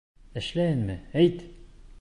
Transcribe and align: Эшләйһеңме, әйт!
Эшләйһеңме, 0.41 0.97
әйт! 1.25 1.47